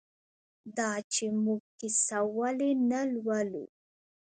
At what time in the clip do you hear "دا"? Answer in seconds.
0.77-0.91